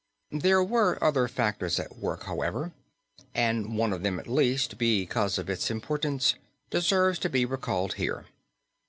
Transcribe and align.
There 0.33 0.63
were 0.63 0.97
other 0.99 1.27
factors 1.27 1.79
at 1.79 1.95
work, 1.99 2.23
however, 2.23 2.71
and 3.35 3.77
one 3.77 3.93
of 3.93 4.01
them 4.01 4.19
at 4.19 4.25
least, 4.25 4.79
because 4.79 5.37
of 5.37 5.47
its 5.47 5.69
importance, 5.69 6.33
deserves 6.71 7.19
to 7.19 7.29
be 7.29 7.45
recalled 7.45 7.93
here. 8.01 8.25